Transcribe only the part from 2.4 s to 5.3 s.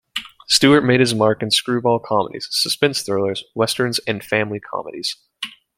suspense thrillers, westerns and family comedies.